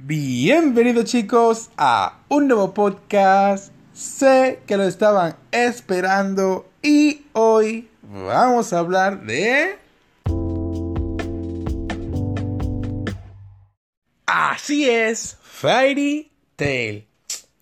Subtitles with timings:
[0.00, 3.72] Bienvenidos chicos a un nuevo podcast.
[3.92, 9.76] Sé que lo estaban esperando y hoy vamos a hablar de...
[14.26, 17.04] Así es, Fairy Tail.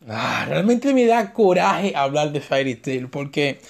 [0.07, 3.63] Ah, realmente me da coraje hablar de Fairy Tail porque...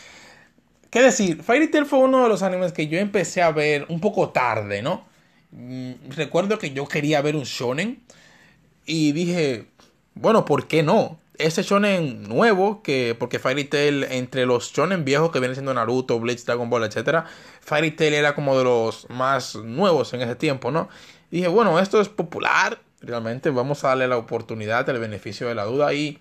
[0.91, 1.41] ¿Qué decir?
[1.45, 4.83] Fairy Tail fue uno de los animes que yo empecé a ver un poco tarde,
[4.83, 5.05] ¿no?
[5.53, 8.05] Mm, recuerdo que yo quería ver un shonen
[8.87, 9.67] y dije,
[10.15, 11.19] bueno, ¿por qué no?
[11.39, 16.19] Ese shonen nuevo, que porque Fairy Tail, entre los shonen viejos que vienen siendo Naruto,
[16.19, 17.25] Bleach, Dragon Ball, etc.,
[17.61, 20.89] Fairy Tail era como de los más nuevos en ese tiempo, ¿no?
[21.31, 25.65] Dije, bueno, esto es popular, realmente vamos a darle la oportunidad, el beneficio de la
[25.65, 26.19] duda y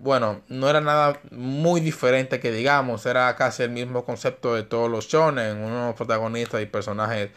[0.00, 4.90] bueno, no era nada muy diferente que digamos, era casi el mismo concepto de todos
[4.90, 7.30] los shonen, unos protagonistas y personajes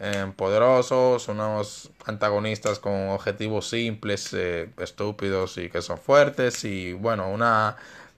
[0.00, 7.30] eh, poderosos, unos antagonistas con objetivos simples, eh, estúpidos y que son fuertes y bueno,
[7.30, 7.76] una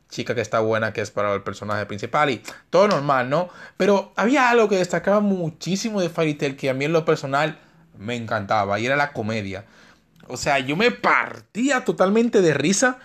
[0.09, 3.49] chica que está buena que es para el personaje principal y todo normal, ¿no?
[3.77, 7.59] Pero había algo que destacaba muchísimo de Fairy Tail que a mí en lo personal
[7.99, 9.65] me encantaba y era la comedia.
[10.29, 12.99] O sea, yo me partía totalmente de risa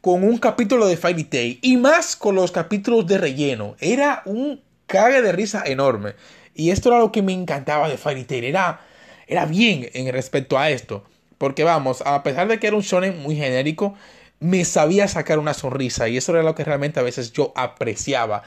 [0.00, 3.76] con un capítulo de Fairy Tail y más con los capítulos de relleno.
[3.78, 6.14] Era un cague de risa enorme.
[6.54, 8.44] Y esto era lo que me encantaba de Fairy Tail.
[8.44, 8.80] Era,
[9.26, 11.04] era bien en respecto a esto.
[11.38, 13.94] Porque vamos, a pesar de que era un shonen muy genérico,
[14.40, 16.08] me sabía sacar una sonrisa.
[16.08, 18.42] Y eso era lo que realmente a veces yo apreciaba.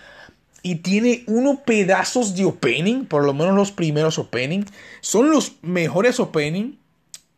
[0.63, 4.63] Y tiene unos pedazos de opening, por lo menos los primeros opening.
[5.01, 6.77] Son los mejores opening.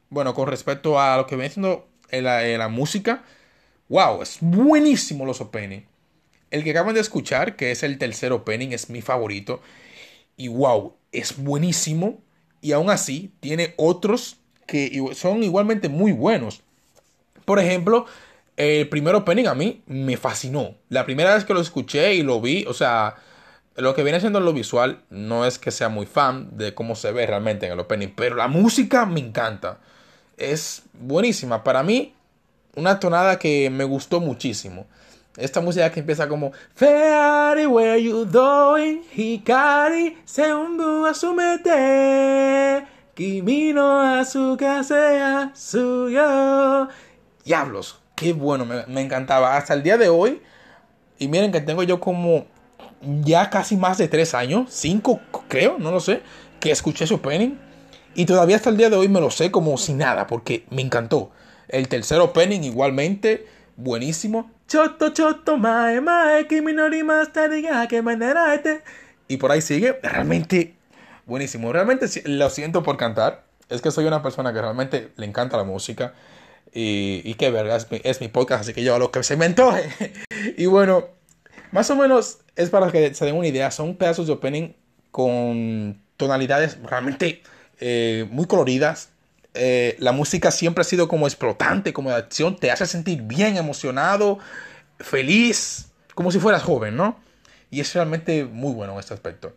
[0.10, 3.24] Bueno, con respecto a lo que viene siendo la, la música.
[3.90, 5.82] Wow, es buenísimo los opening.
[6.52, 9.62] El que acaban de escuchar, que es el tercer opening, es mi favorito
[10.40, 12.18] y wow, es buenísimo.
[12.62, 16.62] Y aún así tiene otros que son igualmente muy buenos.
[17.46, 18.06] Por ejemplo,
[18.56, 20.76] el primer opening a mí me fascinó.
[20.88, 23.16] La primera vez que lo escuché y lo vi, o sea,
[23.76, 27.12] lo que viene siendo lo visual, no es que sea muy fan de cómo se
[27.12, 29.80] ve realmente en el opening, pero la música me encanta.
[30.38, 31.66] Es buenísima.
[31.66, 32.14] Para mí,
[32.76, 34.88] una tonada que me gustó muchísimo.
[35.40, 39.02] Esta música que empieza como Fairy, where you doing?
[39.16, 42.86] Hikari, seumbu asumete.
[43.16, 46.88] Kimi no asuka sea suyo.
[47.46, 49.58] Diablos, qué bueno, me, me encantaba.
[49.58, 50.42] Hasta el día de hoy.
[51.18, 52.46] Y miren que tengo yo como
[53.02, 56.22] ya casi más de tres años, cinco creo, no lo sé,
[56.60, 57.58] que escuché su opening.
[58.16, 60.82] Y todavía hasta el día de hoy me lo sé como sin nada, porque me
[60.82, 61.32] encantó.
[61.68, 63.48] El tercer opening igualmente,
[63.78, 64.50] buenísimo.
[64.70, 67.02] Choto, choto, mae, mae, kiminori
[67.90, 68.84] que manera este.
[69.28, 70.76] Y por ahí sigue, realmente
[71.26, 71.74] buenísimo.
[71.74, 73.46] Realmente lo siento por cantar.
[73.68, 76.14] Es que soy una persona que realmente le encanta la música.
[76.72, 79.48] Y, que verga, es mi, podcast, así que yo a lo que se me
[80.58, 81.08] y bueno,
[81.72, 83.72] más o menos es para que se den una idea.
[83.72, 84.74] Son pedazos de opening
[85.10, 87.42] con tonalidades realmente
[87.80, 89.10] eh, muy coloridas.
[89.54, 93.58] Eh, la música siempre ha sido como explotante, como de acción, te hace sentir bien
[93.58, 94.40] emocionado,
[95.00, 97.20] feliz, como si fueras joven, ¿no?
[97.72, 99.54] Y es realmente muy bueno en este aspecto.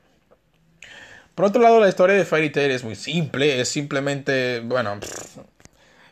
[1.35, 4.99] Por otro lado, la historia de Fairy Tail es muy simple, es simplemente, bueno,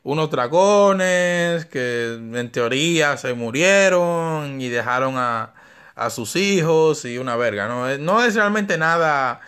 [0.02, 5.52] unos dragones que en teoría se murieron y dejaron a,
[5.94, 7.98] a sus hijos y una verga, ¿no?
[7.98, 9.40] No es realmente nada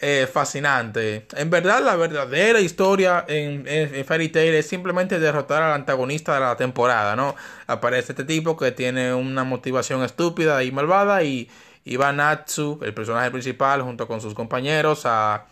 [0.00, 1.26] eh, fascinante.
[1.36, 3.64] En verdad, la verdadera historia en,
[4.04, 7.34] Fairy Tail es simplemente derrotar al antagonista de la temporada, ¿no?
[7.66, 11.48] Aparece este tipo que tiene una motivación estúpida y malvada y,
[12.00, 15.46] va Natsu, el personaje principal, junto con sus compañeros a,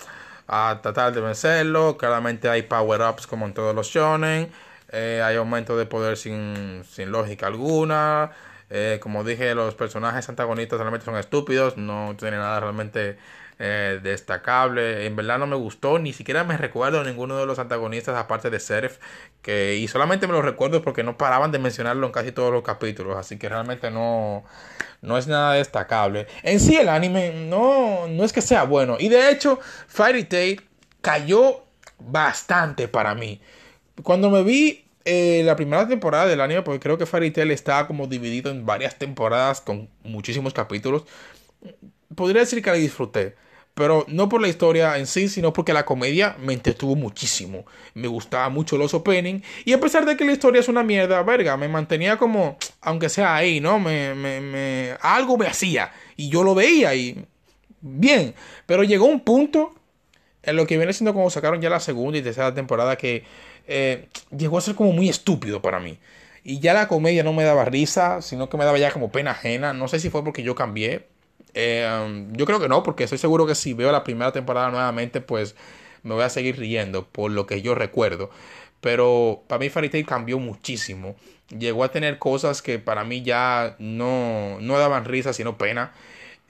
[0.47, 1.97] a tratar de vencerlo.
[1.97, 4.51] Claramente hay power-ups como en todos los shonen.
[4.91, 8.31] Eh, hay aumento de poder sin, sin lógica alguna.
[8.71, 13.16] Eh, como dije, los personajes antagonistas realmente son estúpidos, no tienen nada realmente
[13.59, 15.06] eh, destacable.
[15.06, 18.60] En verdad no me gustó, ni siquiera me recuerdo ninguno de los antagonistas aparte de
[18.60, 18.99] Serif.
[19.43, 22.63] Que, y solamente me lo recuerdo porque no paraban de mencionarlo en casi todos los
[22.63, 23.16] capítulos.
[23.16, 24.45] Así que realmente no,
[25.01, 26.27] no es nada destacable.
[26.42, 28.97] En sí el anime no, no es que sea bueno.
[28.98, 30.62] Y de hecho, Fairy Tail
[31.01, 31.65] cayó
[31.98, 33.41] bastante para mí.
[34.03, 37.87] Cuando me vi eh, la primera temporada del anime, porque creo que Fairy Tail está
[37.87, 41.05] como dividido en varias temporadas con muchísimos capítulos,
[42.15, 43.37] podría decir que la disfruté.
[43.75, 47.67] Pero no por la historia en sí, sino porque la comedia me entretuvo muchísimo.
[47.95, 49.43] Me gustaba mucho los opening.
[49.65, 53.09] Y a pesar de que la historia es una mierda, verga, me mantenía como, aunque
[53.11, 53.79] sea ahí, ¿no?
[53.79, 55.93] Me, me, me, algo me hacía.
[56.17, 57.27] Y yo lo veía y
[57.83, 58.35] bien.
[58.65, 59.75] Pero llegó un punto
[60.47, 63.25] en lo que viene siendo como sacaron ya la segunda y tercera temporada que
[63.66, 65.98] eh, llegó a ser como muy estúpido para mí.
[66.45, 69.33] Y ya la comedia no me daba risa, sino que me daba ya como pena
[69.33, 69.72] ajena.
[69.72, 71.09] No sé si fue porque yo cambié.
[71.54, 75.21] Eh, yo creo que no, porque estoy seguro que si veo la primera temporada nuevamente,
[75.21, 75.57] pues
[76.04, 78.31] me voy a seguir riendo por lo que yo recuerdo.
[78.81, 81.16] Pero para mí Fairy cambió muchísimo.
[81.48, 85.93] Llegó a tener cosas que para mí ya no, no daban risa, sino pena.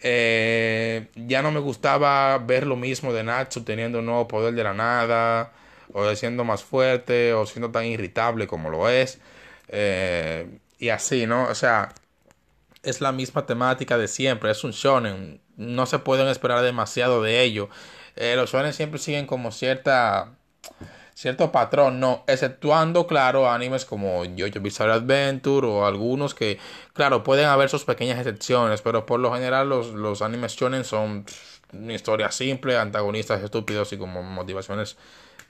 [0.03, 4.65] Eh, ya no me gustaba ver lo mismo de Natsu teniendo un nuevo poder de
[4.65, 5.53] la nada,
[5.93, 9.19] o siendo más fuerte, o siendo tan irritable como lo es.
[9.69, 11.45] Eh, y así, ¿no?
[11.45, 11.93] O sea,
[12.83, 17.43] es la misma temática de siempre, es un shonen, no se pueden esperar demasiado de
[17.43, 17.69] ello.
[18.17, 20.33] Eh, los shonen siempre siguen como cierta
[21.17, 26.59] cierto patrón, no, exceptuando, claro, animes como Jojo Bizarre Adventure o algunos que,
[26.93, 31.25] claro, pueden haber sus pequeñas excepciones, pero por lo general los, los animes shonen son
[31.73, 34.99] una historia simple, antagonistas estúpidos y como motivaciones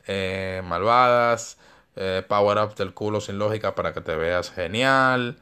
[0.07, 1.59] eh, malvadas,
[1.97, 5.37] eh, power-ups del culo sin lógica para que te veas genial.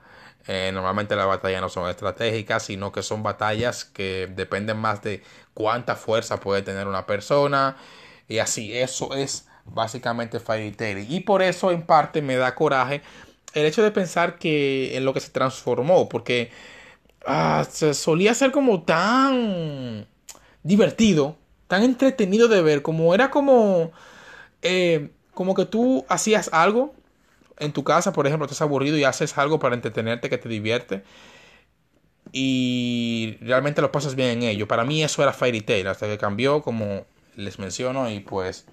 [0.47, 5.23] Eh, normalmente las batallas no son estratégicas, sino que son batallas que dependen más de
[5.53, 7.77] cuánta fuerza puede tener una persona.
[8.27, 11.07] Y así, eso es básicamente Fairy Tail.
[11.11, 13.03] Y por eso en parte me da coraje
[13.53, 16.51] el hecho de pensar que en lo que se transformó, porque
[17.27, 20.07] ah, se solía ser como tan
[20.63, 21.37] divertido,
[21.69, 23.93] tan entretenido de ver, como era como,
[24.63, 26.95] eh, como que tú hacías algo
[27.59, 31.05] en tu casa, por ejemplo, estás aburrido y haces algo para entretenerte que te divierte
[32.33, 34.67] y realmente lo pasas bien en ello.
[34.67, 37.05] Para mí eso era Fairy Tail, hasta que cambió, como
[37.37, 38.67] les menciono, y pues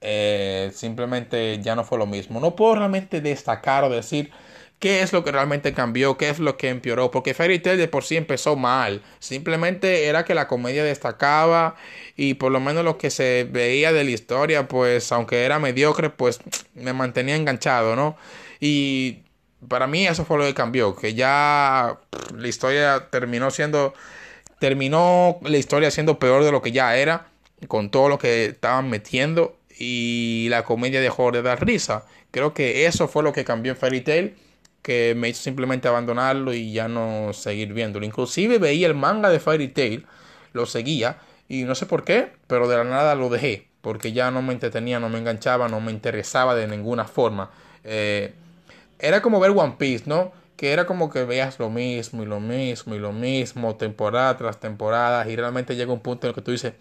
[0.00, 2.40] eh, simplemente ya no fue lo mismo.
[2.40, 4.30] No puedo realmente destacar o decir
[4.78, 7.88] qué es lo que realmente cambió, qué es lo que empeoró, porque Fairy Tail de
[7.88, 9.02] por sí empezó mal.
[9.18, 11.74] Simplemente era que la comedia destacaba
[12.16, 16.10] y por lo menos lo que se veía de la historia, pues aunque era mediocre,
[16.10, 16.40] pues
[16.74, 18.16] me mantenía enganchado, ¿no?
[18.60, 19.22] Y
[19.68, 21.98] para mí eso fue lo que cambió, que ya
[22.36, 23.94] la historia terminó siendo
[24.60, 27.28] terminó la historia siendo peor de lo que ya era
[27.68, 32.04] con todo lo que estaban metiendo y la comedia dejó de dar risa.
[32.30, 34.36] Creo que eso fue lo que cambió en Fairy Tail,
[34.82, 38.04] que me hizo simplemente abandonarlo y ya no seguir viéndolo.
[38.04, 40.06] Inclusive veía el manga de Fairy Tail,
[40.52, 44.30] lo seguía y no sé por qué, pero de la nada lo dejé, porque ya
[44.30, 47.50] no me entretenía, no me enganchaba, no me interesaba de ninguna forma.
[47.84, 48.32] Eh,
[48.98, 50.32] era como ver One Piece, ¿no?
[50.56, 54.58] Que era como que veas lo mismo y lo mismo y lo mismo, temporada tras
[54.58, 56.72] temporada, y realmente llega un punto en el que tú dices,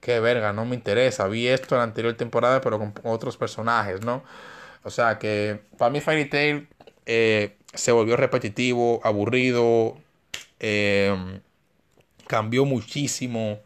[0.00, 1.28] qué verga, no me interesa.
[1.28, 4.24] Vi esto en la anterior temporada, pero con otros personajes, ¿no?
[4.82, 6.68] O sea que para mí Fairy Tail
[7.06, 9.98] eh, se volvió repetitivo, aburrido,
[10.58, 11.40] eh,
[12.26, 13.60] cambió muchísimo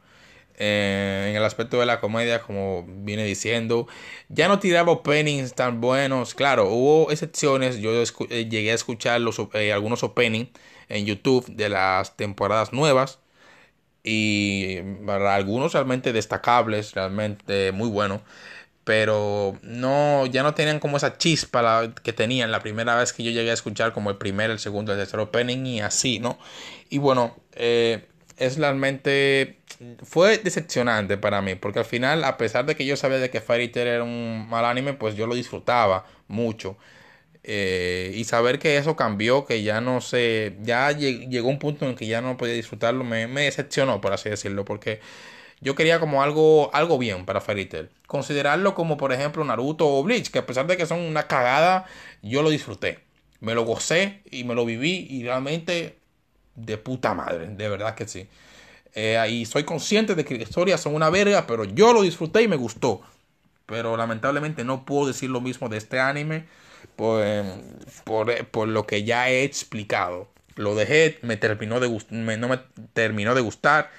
[0.56, 3.86] eh, en el aspecto de la comedia, como viene diciendo.
[4.28, 6.34] Ya no tiraba openings tan buenos.
[6.34, 7.78] Claro, hubo excepciones.
[7.78, 9.40] Yo llegué a escuchar los,
[9.72, 10.50] algunos openings
[10.88, 13.20] en YouTube de las temporadas nuevas
[14.04, 18.20] y para algunos realmente destacables, realmente muy buenos,
[18.84, 23.30] pero no, ya no tenían como esa chispa que tenían la primera vez que yo
[23.30, 26.38] llegué a escuchar como el primer, el segundo, el tercer opening y así, ¿no?
[26.90, 28.06] Y bueno, eh,
[28.36, 29.58] es realmente
[30.02, 33.40] fue decepcionante para mí, porque al final, a pesar de que yo sabía de que
[33.40, 36.76] Fairy Tail era un mal anime, pues yo lo disfrutaba mucho.
[37.46, 41.94] Eh, y saber que eso cambió, que ya no sé, ya llegó un punto en
[41.94, 45.00] que ya no podía disfrutarlo, me, decepcionó, por así decirlo, porque
[45.60, 47.90] yo quería como algo, algo bien para Fairy Tail.
[48.06, 51.84] Considerarlo como, por ejemplo, Naruto o Bleach, que a pesar de que son una cagada,
[52.22, 53.00] yo lo disfruté.
[53.40, 55.98] Me lo gocé y me lo viví y realmente
[56.54, 58.26] de puta madre, de verdad que sí.
[58.94, 62.48] Eh, soy consciente de que las historias son una verga, pero yo lo disfruté y
[62.48, 63.02] me gustó.
[63.66, 66.46] Pero lamentablemente no puedo decir lo mismo de este anime
[66.96, 67.24] por,
[68.50, 70.28] por, lo que ya he explicado.
[70.56, 72.58] Lo dejé, me terminó de no me
[72.92, 73.90] terminó de gustar.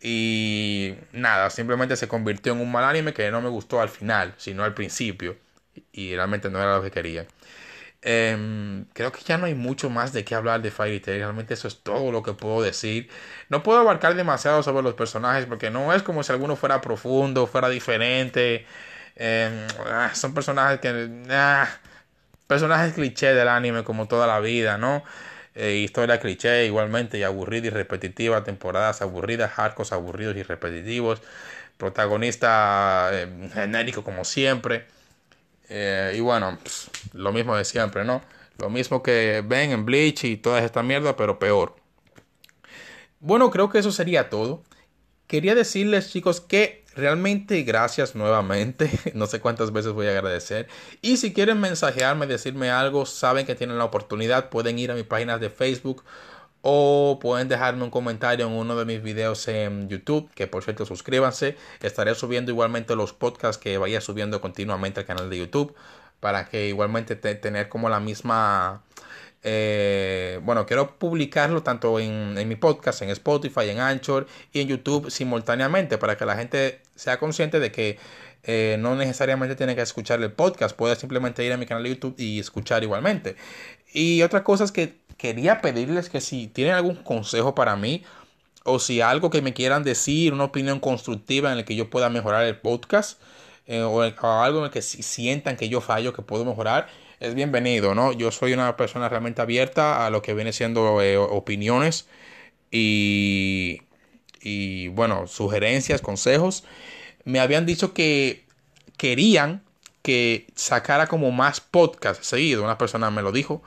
[0.00, 4.34] Y nada, simplemente se convirtió en un mal anime que no me gustó al final,
[4.38, 5.36] sino al principio.
[5.92, 7.26] Y realmente no era lo que quería.
[8.02, 11.18] Em, creo que ya no hay mucho más de qué hablar de Fairy Tail.
[11.18, 13.10] Realmente eso es todo lo que puedo decir.
[13.48, 17.46] No puedo abarcar demasiado sobre los personajes porque no es como si alguno fuera profundo,
[17.46, 18.66] fuera diferente.
[19.20, 21.24] Ah, son personajes que...
[21.30, 21.68] Ah,
[22.48, 25.04] personajes cliché del anime como toda la vida, ¿no?
[25.54, 31.20] Eh, historia cliché igualmente y aburrida y repetitiva, temporadas aburridas, arcos aburridos y repetitivos,
[31.76, 34.86] protagonista eh, genérico como siempre.
[35.68, 38.22] Eh, y bueno, pues, lo mismo de siempre, ¿no?
[38.58, 41.76] Lo mismo que ven en Bleach y toda esta mierda, pero peor.
[43.20, 44.62] Bueno, creo que eso sería todo.
[45.26, 48.90] Quería decirles, chicos, que Realmente gracias nuevamente.
[49.14, 50.66] No sé cuántas veces voy a agradecer.
[51.00, 54.50] Y si quieren mensajearme, decirme algo, saben que tienen la oportunidad.
[54.50, 56.04] Pueden ir a mi página de Facebook
[56.60, 60.84] o pueden dejarme un comentario en uno de mis videos en YouTube, que por cierto
[60.86, 61.56] suscríbanse.
[61.82, 65.76] Estaré subiendo igualmente los podcasts que vaya subiendo continuamente al canal de YouTube
[66.18, 68.82] para que igualmente tener como la misma...
[69.42, 75.10] Eh, bueno, quiero publicarlo tanto en, mi podcast, en Spotify, en Anchor y en YouTube
[75.10, 77.98] simultáneamente para que la gente sea consciente de que
[78.42, 81.90] eh, no necesariamente tiene que escuchar el podcast, puede simplemente ir a mi canal de
[81.90, 83.36] YouTube y escuchar igualmente.
[83.92, 88.04] Y otra cosa es que quería pedirles que si tienen algún consejo para mí
[88.64, 92.10] o si algo que me quieran decir, una opinión constructiva en la que yo pueda
[92.10, 93.20] mejorar el podcast
[93.66, 96.88] eh, o, algo en el que si sientan que yo fallo, que puedo mejorar,
[97.20, 98.12] es bienvenido, ¿no?
[98.12, 102.06] Yo soy una persona realmente abierta a lo que viene siendo eh, opiniones
[102.70, 103.82] y,
[104.40, 106.64] y, bueno, sugerencias, consejos.
[107.24, 108.44] Me habían dicho que
[108.96, 109.62] querían
[110.02, 112.62] que sacara como más podcast seguido.
[112.62, 113.62] Una persona me lo dijo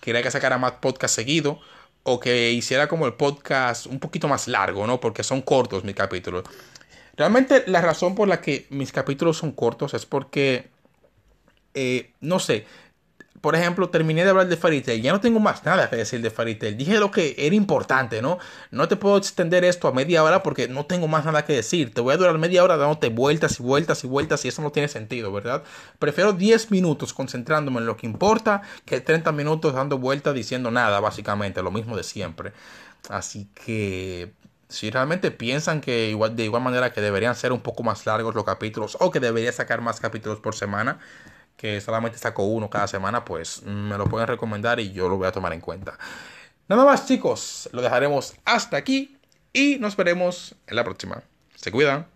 [0.00, 1.60] quería que sacara más podcast seguido
[2.02, 5.00] o que hiciera como el podcast un poquito más largo, ¿no?
[5.00, 6.44] Porque son cortos mis capítulos.
[7.16, 10.68] Realmente la razón por la que mis capítulos son cortos es porque,
[11.74, 12.64] eh, no sé,
[13.40, 15.02] por ejemplo, terminé de hablar de Fairy Tail.
[15.02, 16.76] Ya no tengo más nada que decir de Fairy Tail.
[16.76, 18.38] Dije lo que era importante, ¿no?
[18.70, 21.92] No te puedo extender esto a media hora porque no tengo más nada que decir.
[21.92, 24.72] Te voy a durar media hora dándote vueltas y vueltas y vueltas y eso no
[24.72, 25.62] tiene sentido, ¿verdad?
[25.98, 31.00] Prefiero 10 minutos concentrándome en lo que importa que 30 minutos dando vueltas diciendo nada,
[31.00, 31.62] básicamente.
[31.62, 32.52] Lo mismo de siempre.
[33.08, 34.32] Así que
[34.68, 38.34] si realmente piensan que igual, de igual manera que deberían ser un poco más largos
[38.34, 40.98] los capítulos o que debería sacar más capítulos por semana,
[41.58, 45.26] que solamente saco uno cada semana, pues me lo pueden recomendar y yo lo voy
[45.26, 45.98] a tomar en cuenta.
[46.68, 49.18] Nada más chicos, lo dejaremos hasta aquí
[49.52, 51.22] y nos veremos en la próxima.
[51.56, 52.06] Se cuidan.